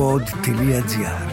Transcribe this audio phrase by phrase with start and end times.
[0.00, 1.30] pod.gr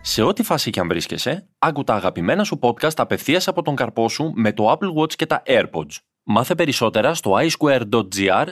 [0.00, 4.08] Σε ό,τι φάση και αν βρίσκεσαι, άκου τα αγαπημένα σου podcast απευθείας από τον καρπό
[4.08, 5.96] σου με το Apple Watch και τα AirPods.
[6.22, 8.46] Μάθε περισσότερα στο iSquare.gr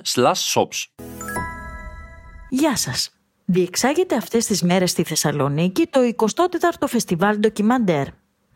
[0.55, 1.05] shops.
[2.49, 3.11] Γεια σας.
[3.45, 8.07] Διεξάγεται αυτές τις μέρες στη Θεσσαλονίκη το 24ο Φεστιβάλ Ντοκιμαντέρ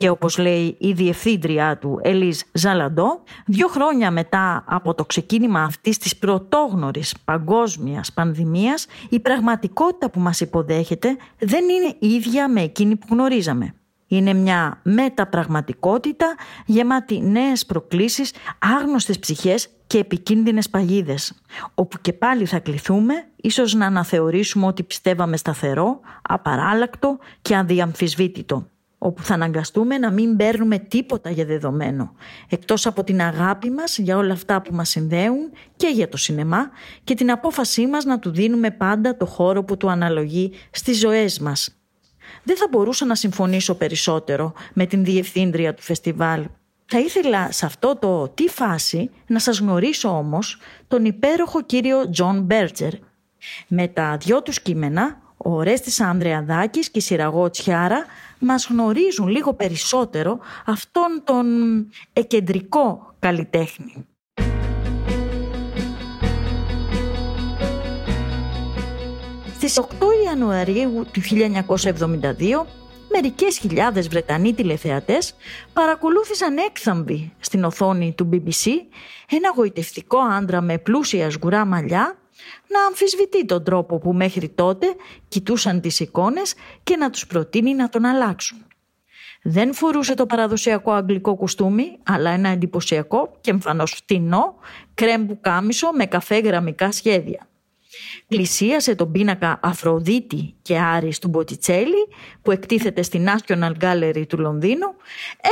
[0.02, 5.98] και όπως λέει η διευθύντριά του Ελίζ Ζαλαντό, δύο χρόνια μετά από το ξεκίνημα αυτής
[5.98, 13.06] της πρωτόγνωρης παγκόσμιας πανδημίας, η πραγματικότητα που μας υποδέχεται δεν είναι ίδια με εκείνη που
[13.10, 13.74] γνωρίζαμε.
[14.06, 16.34] Είναι μια μεταπραγματικότητα
[16.66, 21.42] γεμάτη νέες προκλήσεις, άγνωστες ψυχές και επικίνδυνες παγίδες,
[21.74, 28.66] όπου και πάλι θα κληθούμε ίσως να αναθεωρήσουμε ότι πιστεύαμε σταθερό, απαράλλακτο και αδιαμφισβήτητο
[29.04, 32.14] όπου θα αναγκαστούμε να μην παίρνουμε τίποτα για δεδομένο,
[32.48, 36.70] εκτός από την αγάπη μας για όλα αυτά που μας συνδέουν και για το σινεμά
[37.04, 41.38] και την απόφασή μας να του δίνουμε πάντα το χώρο που του αναλογεί στις ζωές
[41.38, 41.76] μας.
[42.42, 46.46] Δεν θα μπορούσα να συμφωνήσω περισσότερο με την διευθύντρια του φεστιβάλ.
[46.86, 52.42] Θα ήθελα σε αυτό το τι φάση να σας γνωρίσω όμως τον υπέροχο κύριο Τζον
[52.42, 52.92] Μπέρτζερ.
[53.68, 58.04] Με τα δυο τους κείμενα, ο Ορέστης Ανδρεαδάκης και η Συραγώ Τσιάρα
[58.38, 61.46] μας γνωρίζουν λίγο περισσότερο αυτόν τον
[62.12, 64.06] εκκεντρικό καλλιτέχνη.
[69.54, 69.84] Στις 8
[70.24, 72.66] Ιανουαρίου του 1972,
[73.10, 75.34] μερικές χιλιάδες Βρετανοί τηλεθεατές
[75.72, 78.70] παρακολούθησαν έκθαμβοι στην οθόνη του BBC
[79.28, 82.21] ένα γοητευτικό άντρα με πλούσια σγουρά μαλλιά
[82.68, 84.86] να αμφισβητεί τον τρόπο που μέχρι τότε
[85.28, 88.66] κοιτούσαν τις εικόνες και να τους προτείνει να τον αλλάξουν.
[89.42, 94.54] Δεν φορούσε το παραδοσιακό αγγλικό κουστούμι, αλλά ένα εντυπωσιακό και εμφανώς φτηνό
[94.94, 97.46] κρέμπου κάμισο με καφέ γραμμικά σχέδια.
[98.28, 102.08] Πλησίασε τον πίνακα Αφροδίτη και Άρης του Μποτιτσέλη
[102.42, 104.94] που εκτίθεται στη National Gallery του Λονδίνου,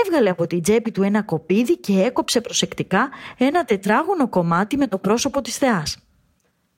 [0.04, 4.98] έβγαλε από την τσέπη του ένα κοπίδι και έκοψε προσεκτικά ένα τετράγωνο κομμάτι με το
[4.98, 5.98] πρόσωπο της θεάς.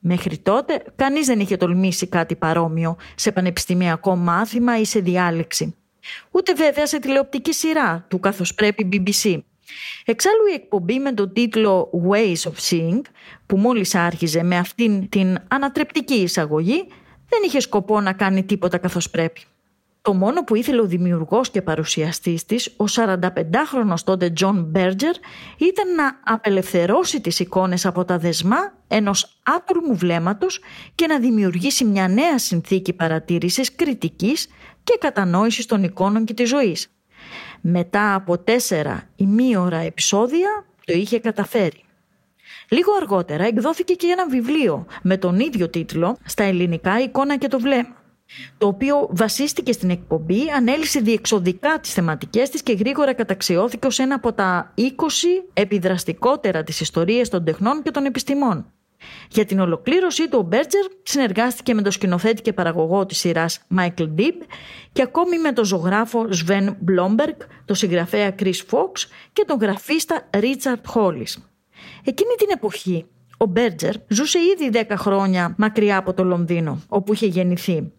[0.05, 5.75] Μέχρι τότε κανείς δεν είχε τολμήσει κάτι παρόμοιο σε πανεπιστημιακό μάθημα ή σε διάλεξη.
[6.31, 9.39] Ούτε βέβαια σε τηλεοπτική σειρά του καθώς πρέπει BBC.
[10.05, 13.01] Εξάλλου η εκπομπή με τον τίτλο Ways of Seeing
[13.45, 16.87] που μόλις άρχιζε με αυτήν την ανατρεπτική εισαγωγή
[17.29, 19.41] δεν είχε σκοπό να κάνει τίποτα καθώς πρέπει.
[20.03, 25.15] Το μόνο που ήθελε ο δημιουργός και παρουσιαστής της, ο 45χρονος τότε Τζον Μπέρτζερ,
[25.57, 30.59] ήταν να απελευθερώσει τις εικόνες από τα δεσμά ενός άτολμου βλέμματος
[30.95, 34.47] και να δημιουργήσει μια νέα συνθήκη παρατήρησης, κριτικής
[34.83, 36.87] και κατανόησης των εικόνων και της ζωής.
[37.61, 41.83] Μετά από τέσσερα ημίωρα επεισόδια το είχε καταφέρει.
[42.69, 47.59] Λίγο αργότερα εκδόθηκε και ένα βιβλίο με τον ίδιο τίτλο στα ελληνικά «Εικόνα και το
[47.59, 48.02] βλέμμα»
[48.57, 54.15] το οποίο βασίστηκε στην εκπομπή, ανέλησε διεξοδικά τις θεματικές της και γρήγορα καταξιώθηκε ως ένα
[54.15, 54.81] από τα 20
[55.53, 58.65] επιδραστικότερα της ιστορίας των τεχνών και των επιστημών.
[59.29, 64.09] Για την ολοκλήρωσή του ο Μπέρτζερ συνεργάστηκε με τον σκηνοθέτη και παραγωγό της σειράς Michael
[64.17, 64.41] Dibb
[64.91, 68.91] και ακόμη με τον ζωγράφο Sven Blomberg, τον συγγραφέα Chris Fox
[69.33, 71.33] και τον γραφίστα Richard Hollis.
[72.03, 73.05] Εκείνη την εποχή
[73.43, 77.91] ο Μπέρτζερ ζούσε ήδη 10 χρόνια μακριά από το Λονδίνο, όπου είχε γεννηθεί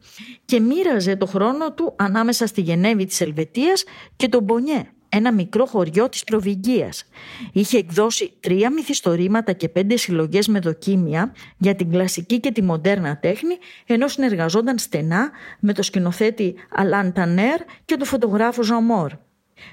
[0.44, 3.84] και μοίραζε το χρόνο του ανάμεσα στη Γενέβη της Ελβετίας
[4.16, 7.04] και τον Μπονιέ, ένα μικρό χωριό της προβυγγίας.
[7.52, 13.18] Είχε εκδώσει τρία μυθιστορήματα και πέντε συλλογές με δοκίμια για την κλασική και τη μοντέρνα
[13.18, 19.12] τέχνη, ενώ συνεργαζόταν στενά με το σκηνοθέτη Αλάν Τανέρ και τον φωτογράφο Ζαμόρ.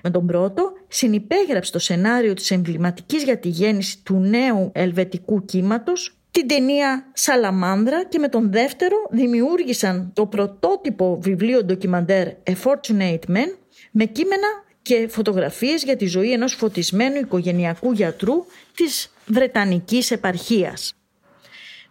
[0.03, 6.15] Με τον πρώτο συνυπέγραψε το σενάριο της εμβληματικής για τη γέννηση του νέου ελβετικού κύματος
[6.31, 13.47] την ταινία Σαλαμάνδρα και με τον δεύτερο δημιούργησαν το πρωτότυπο βιβλίο ντοκιμαντέρ A Fortunate Man
[13.91, 14.47] με κείμενα
[14.81, 20.93] και φωτογραφίες για τη ζωή ενός φωτισμένου οικογενειακού γιατρού της Βρετανικής επαρχίας.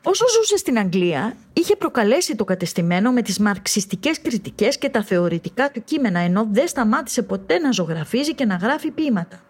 [0.02, 5.70] Όσο ζούσε στην Αγγλία, είχε προκαλέσει το κατεστημένο με τις μαρξιστικές κριτικές και τα θεωρητικά
[5.70, 9.40] του κείμενα, ενώ δεν σταμάτησε ποτέ να ζωγραφίζει και να γράφει ποίηματα.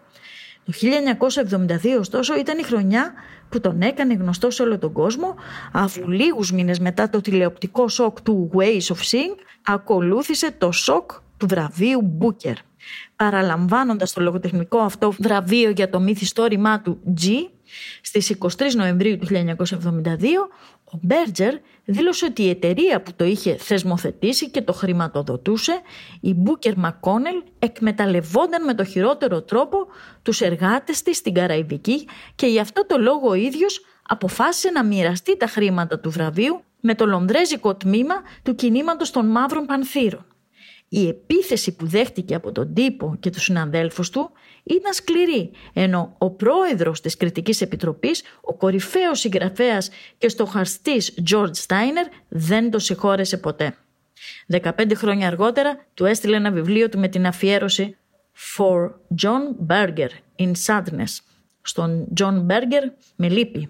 [0.64, 3.12] Το 1972, ωστόσο, ήταν η χρονιά
[3.48, 5.34] που τον έκανε γνωστό σε όλο τον κόσμο,
[5.72, 11.46] αφού λίγους μήνες μετά το τηλεοπτικό σοκ του Ways of Seeing, ακολούθησε το σοκ του
[11.46, 12.54] βραβείου Booker.
[13.16, 17.28] Παραλαμβάνοντας το λογοτεχνικό αυτό βραβείο για το μύθιστόρημά του G,
[18.00, 19.68] στις 23 Νοεμβρίου του 1972,
[20.84, 25.80] ο Μπέρτζερ δήλωσε ότι η εταιρεία που το είχε θεσμοθετήσει και το χρηματοδοτούσε,
[26.20, 29.86] η Μπούκερ Μακόνελ, εκμεταλλευόταν με το χειρότερο τρόπο
[30.22, 35.36] τους εργάτες της στην Καραϊβική και γι' αυτό το λόγο ο ίδιος αποφάσισε να μοιραστεί
[35.36, 40.29] τα χρήματα του βραβείου με το λονδρέζικο τμήμα του κινήματος των Μαύρων Πανθύρων.
[40.92, 44.30] Η επίθεση που δέχτηκε από τον τύπο και τους συναδέλφους του
[44.62, 52.06] ήταν σκληρή, ενώ ο πρόεδρος της Κριτικής Επιτροπής, ο κορυφαίος συγγραφέας και στοχαστής George Steiner
[52.28, 53.74] δεν το συγχώρεσε ποτέ.
[54.62, 57.96] 15 χρόνια αργότερα του έστειλε ένα βιβλίο του με την αφιέρωση
[58.56, 58.90] «For
[59.22, 61.18] John Berger in Sadness».
[61.62, 63.68] Στον John Berger με λύπη.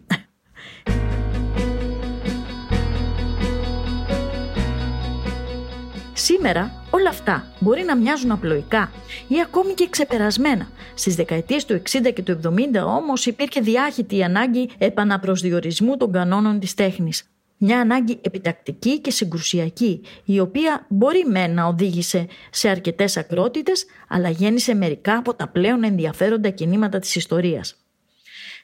[6.30, 8.92] Σήμερα όλα αυτά μπορεί να μοιάζουν απλοϊκά
[9.28, 10.70] ή ακόμη και ξεπερασμένα.
[10.94, 16.74] Στις δεκαετίες του 60 και του 70 όμως υπήρχε διάχυτη ανάγκη επαναπροσδιορισμού των κανόνων της
[16.74, 17.30] τέχνης.
[17.56, 24.28] Μια ανάγκη επιτακτική και συγκρουσιακή, η οποία μπορεί με να οδήγησε σε αρκετές ακρότητες, αλλά
[24.28, 27.76] γέννησε μερικά από τα πλέον ενδιαφέροντα κινήματα της ιστορίας.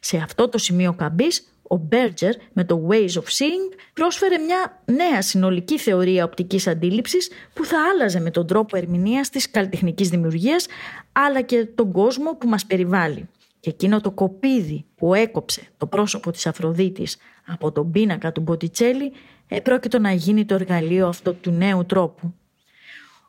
[0.00, 5.22] Σε αυτό το σημείο καμπής ο Μπέρτζερ με το Ways of Seeing πρόσφερε μια νέα
[5.22, 10.66] συνολική θεωρία οπτικής αντίληψης που θα άλλαζε με τον τρόπο ερμηνείας της καλλιτεχνικής δημιουργίας
[11.12, 13.28] αλλά και τον κόσμο που μας περιβάλλει.
[13.60, 17.16] Και εκείνο το κοπίδι που έκοψε το πρόσωπο της Αφροδίτης
[17.46, 19.12] από τον πίνακα του Μποτιτσέλη
[19.48, 22.34] επρόκειτο να γίνει το εργαλείο αυτό του νέου τρόπου.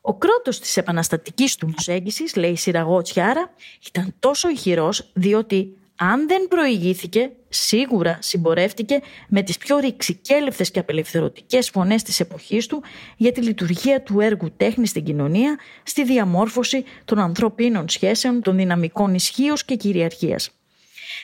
[0.00, 3.54] Ο κρότος της επαναστατικής του προσέγγισης, λέει η Σιραγό Τσιάρα,
[3.88, 11.70] ήταν τόσο ηχηρός διότι αν δεν προηγήθηκε, σίγουρα συμπορεύτηκε με τις πιο ρηξικέλευτες και απελευθερωτικές
[11.70, 12.82] φωνές της εποχής του
[13.16, 19.14] για τη λειτουργία του έργου τέχνη στην κοινωνία, στη διαμόρφωση των ανθρωπίνων σχέσεων, των δυναμικών
[19.14, 20.50] ισχύως και κυριαρχίας.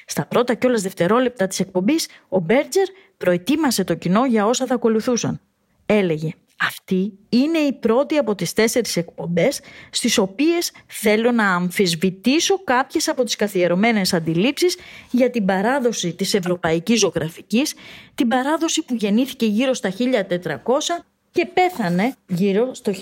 [0.07, 2.87] Στα πρώτα κιόλας δευτερόλεπτα της εκπομπής, ο Μπέρτζερ
[3.17, 5.41] προετοίμασε το κοινό για όσα θα ακολουθούσαν.
[5.87, 6.31] Έλεγε
[6.67, 13.25] αυτή είναι η πρώτη από τις τέσσερις εκπομπές στις οποίες θέλω να αμφισβητήσω κάποιες από
[13.25, 14.77] τις καθιερωμένες αντιλήψεις
[15.11, 17.75] για την παράδοση της ευρωπαϊκής ζωγραφικής,
[18.15, 22.93] την παράδοση που γεννήθηκε γύρω στα 1400 και πέθανε γύρω στο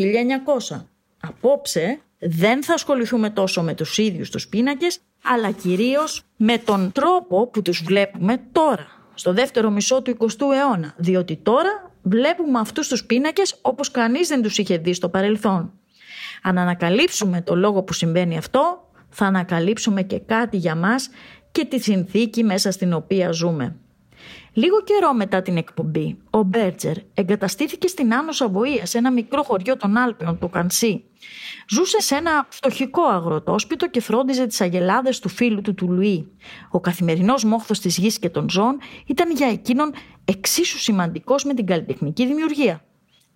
[0.70, 0.86] 1900.
[1.20, 7.46] Απόψε δεν θα ασχοληθούμε τόσο με τους ίδιους τους πίνακες, αλλά κυρίως με τον τρόπο
[7.46, 13.04] που τους βλέπουμε τώρα, στο δεύτερο μισό του 20ου αιώνα, διότι τώρα βλέπουμε αυτούς τους
[13.04, 15.72] πίνακες όπως κανείς δεν τους είχε δει στο παρελθόν.
[16.42, 21.08] Αν ανακαλύψουμε το λόγο που συμβαίνει αυτό, θα ανακαλύψουμε και κάτι για μας
[21.52, 23.76] και τη συνθήκη μέσα στην οποία ζούμε.
[24.54, 29.76] Λίγο καιρό μετά την εκπομπή, ο Μπέρτζερ εγκαταστήθηκε στην Άνω Σαββοία, σε ένα μικρό χωριό
[29.76, 31.04] των Άλπαιων, του Κανσί.
[31.68, 36.32] Ζούσε σε ένα φτωχικό αγροτόσπιτο και φρόντιζε τις αγελάδες του φίλου του του Λουί.
[36.70, 39.92] Ο καθημερινός μόχθος της γης και των ζώων ήταν για εκείνον
[40.24, 42.84] εξίσου σημαντικός με την καλλιτεχνική δημιουργία.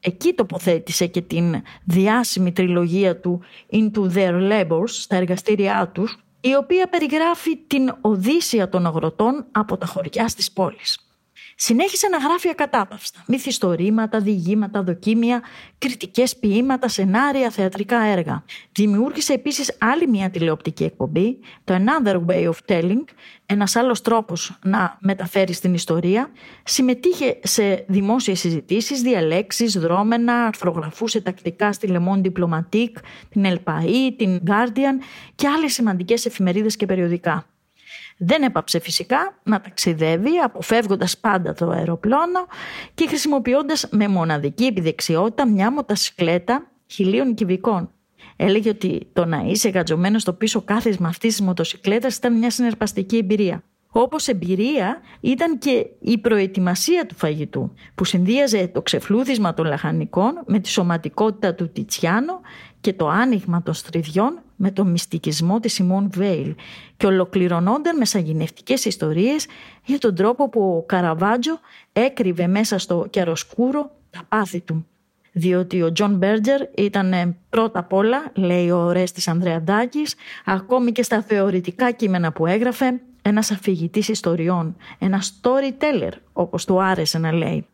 [0.01, 3.41] Εκεί τοποθέτησε και την διάσημη τριλογία του
[3.73, 9.87] Into Their Labors στα εργαστήριά τους, η οποία περιγράφει την οδύσσια των αγροτών από τα
[9.87, 11.06] χωριά της πόλης.
[11.59, 13.25] Συνέχισε να γράφει ακατάπαυστα.
[13.27, 15.43] Μυθιστορήματα, διηγήματα, δοκίμια,
[15.79, 18.45] κριτικές ποίηματα, σενάρια, θεατρικά έργα.
[18.73, 23.05] Δημιούργησε επίσης άλλη μια τηλεοπτική εκπομπή, το Another Way of Telling,
[23.47, 26.31] ένας άλλος τρόπος να μεταφέρει την ιστορία.
[26.65, 32.97] Συμμετείχε σε δημόσιες συζητήσεις, διαλέξεις, δρόμενα, αρθρογραφούσε τακτικά στη Le Monde Diplomatique,
[33.29, 35.03] την El País, την Guardian
[35.35, 37.47] και άλλες σημαντικές εφημερίδες και περιοδικά.
[38.17, 42.47] Δεν έπαψε φυσικά να ταξιδεύει αποφεύγοντας πάντα το αεροπλάνο
[42.95, 47.91] και χρησιμοποιώντας με μοναδική επιδεξιότητα μια μοτασικλέτα χιλίων κυβικών.
[48.37, 53.17] Έλεγε ότι το να είσαι γατζωμένος στο πίσω κάθισμα αυτής της μοτοσυκλέτας ήταν μια συνερπαστική
[53.17, 53.63] εμπειρία.
[53.91, 60.59] Όπως εμπειρία ήταν και η προετοιμασία του φαγητού που συνδύαζε το ξεφλούδισμα των λαχανικών με
[60.59, 62.41] τη σωματικότητα του Τιτσιάνο
[62.81, 66.55] και το άνοιγμα των στρειδιών με το μυστικισμό της Σιμόν Βέιλ
[66.97, 69.47] και ολοκληρωνόνταν με σαγηνευτικές ιστορίες
[69.85, 71.61] για τον τρόπο που ο Καραβάτζο
[71.93, 74.87] έκρυβε μέσα στο κιαροσκούρο τα πάθη του.
[75.33, 81.03] Διότι ο Τζον Μπέρτζερ ήταν ε, πρώτα απ' όλα, λέει ο Ορέστης Ανδρεαδάκης, ακόμη και
[81.03, 87.67] στα θεωρητικά κείμενα που έγραφε, ένας αφηγητής ιστοριών, ένα storyteller όπως του άρεσε να λέει.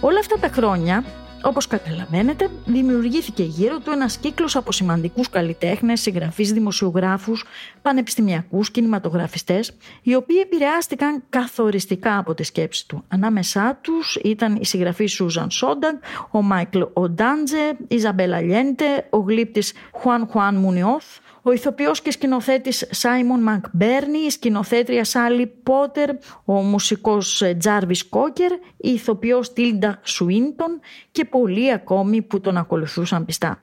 [0.00, 1.04] Όλα αυτά τα χρόνια,
[1.42, 7.44] όπως καταλαβαίνετε, δημιουργήθηκε γύρω του ένας κύκλος από σημαντικούς καλλιτέχνες, συγγραφείς, δημοσιογράφους,
[7.82, 13.04] πανεπιστημιακούς, κινηματογραφιστές, οι οποίοι επηρεάστηκαν καθοριστικά από τη σκέψη του.
[13.08, 15.96] Ανάμεσά τους ήταν η συγγραφέας Σούζαν Σόνταγκ,
[16.30, 22.86] ο Μάικλ Οντάατζε, η Ιζαμπέλ Αλιέντε, ο γλύπτης Χουάν Χουάν Μουνιόθ, ο ηθοποιός και σκηνοθέτης
[22.90, 26.10] Σάιμον Μακμπέρνι, η σκηνοθέτρια Σάλι Πότερ,
[26.44, 30.80] ο μουσικός Τζάρβις Κόκερ, η ηθοποιός Τίλντα Σουίντον
[31.10, 33.62] και πολλοί ακόμη που τον ακολουθούσαν πιστά.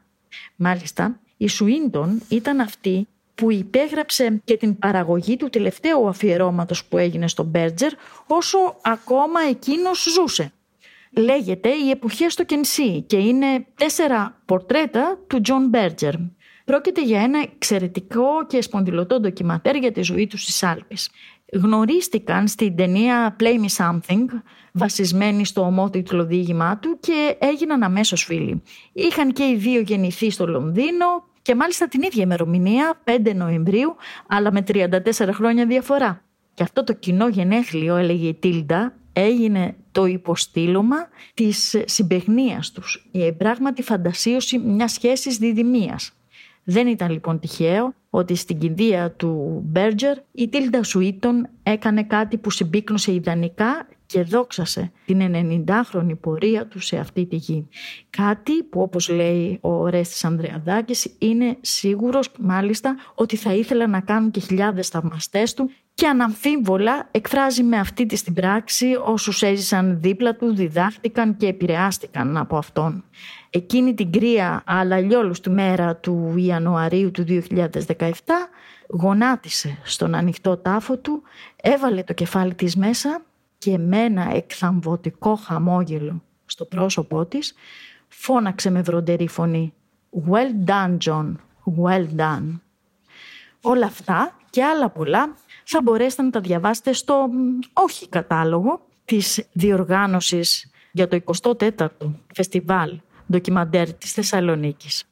[0.55, 7.27] Μάλιστα, η Σουίντον ήταν αυτή που υπέγραψε και την παραγωγή του τελευταίου αφιερώματος που έγινε
[7.27, 7.91] στο Μπέρτζερ
[8.27, 10.51] όσο ακόμα εκείνος ζούσε.
[11.11, 16.13] Λέγεται «Οι εποχές στο Κενσί» και είναι τέσσερα πορτρέτα του Τζον Μπέρτζερ.
[16.67, 21.09] Πρόκειται για ένα εξαιρετικό και σπονδυλωτό ντοκιματέρ για τη ζωή τους στις Άλπεις.
[21.53, 24.25] Γνωρίστηκαν στην ταινία Play Me Something,
[24.71, 28.61] βασισμένη στο ομότιτλο διήγημά του και έγιναν αμέσως φίλοι.
[28.93, 31.05] Είχαν και οι δύο γεννηθεί στο Λονδίνο
[31.41, 33.95] και μάλιστα την ίδια ημερομηνία, 5 Νοεμβρίου,
[34.27, 34.89] αλλά με 34
[35.33, 36.23] χρόνια διαφορά.
[36.53, 40.97] Και αυτό το κοινό γενέθλιο, έλεγε η Τίλντα, έγινε το υποστήλωμα
[41.33, 43.09] της συμπεγνίας τους.
[43.11, 46.16] Η πράγματι φαντασίωση μιας σχέσης διδυμίας.
[46.69, 52.49] Δεν ήταν λοιπόν τυχαίο ότι στην κηδεία του Μπέρτζερ η Τίλντα Σουίτον έκανε κάτι που
[52.49, 55.21] συμπίκνωσε ιδανικά και δόξασε την
[55.67, 57.67] 90χρονη πορεία του σε αυτή τη γη.
[58.09, 64.31] Κάτι που όπως λέει ο Ρέστης Ανδρεαδάκης είναι σίγουρος μάλιστα ότι θα ήθελα να κάνουν
[64.31, 70.35] και χιλιάδες θαυμαστές του και αναμφίβολα εκφράζει με αυτή τη στην πράξη όσους έζησαν δίπλα
[70.35, 73.03] του, διδάχτηκαν και επηρεάστηκαν από αυτόν.
[73.49, 74.97] Εκείνη την κρύα αλλά
[75.41, 78.09] του μέρα του Ιανουαρίου του 2017
[78.89, 81.21] γονάτισε στον ανοιχτό τάφο του,
[81.61, 83.25] έβαλε το κεφάλι της μέσα
[83.57, 87.53] και με ένα εκθαμβωτικό χαμόγελο στο πρόσωπό της
[88.07, 89.73] φώναξε με βροντερή φωνή
[90.29, 91.35] «Well done, John,
[91.83, 92.59] well done».
[93.61, 97.29] Όλα αυτά και άλλα πολλά θα μπορέσετε να τα διαβάσετε στο
[97.73, 101.87] όχι κατάλογο της διοργάνωσης για το 24ο
[102.33, 102.99] φεστιβάλ
[103.31, 105.03] ντοκιμαντέρ της Θεσσαλονίκης.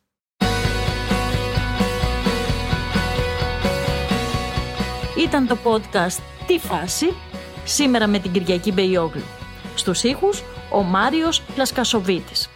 [5.17, 7.05] Ήταν το podcast «Τι φάση»
[7.65, 9.23] σήμερα με την Κυριακή Μπεϊόγλου.
[9.75, 12.49] Στους ήχους ο Μάριος Πλασκασοβίτης.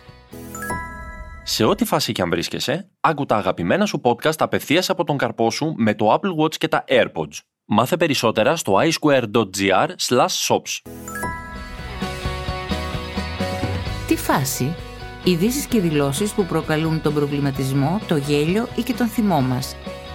[1.44, 5.52] Σε ό,τι φάση και αν βρίσκεσαι, άκου τα αγαπημένα σου podcast απευθείας από τον καρπό
[5.52, 7.40] σου με το Apple Watch και τα AirPods.
[7.66, 9.88] Μάθε περισσότερα στο iSquare.gr
[10.48, 10.92] shops.
[14.08, 14.76] Τι φάση;
[15.24, 19.76] Ειδήσεις και δηλώσεις που προκαλούν τον προβληματισμό, το γέλιο ή και τον θυμό μας.